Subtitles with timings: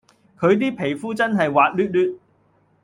[0.39, 2.17] 佢 D 皮膚真係滑捋捋